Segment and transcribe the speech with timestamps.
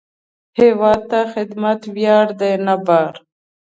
[0.59, 3.13] هیواد ته خدمت ویاړ دی، نه بار